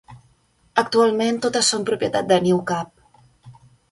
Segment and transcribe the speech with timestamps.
[0.83, 3.63] Actualment, totes són propietat de Newcap.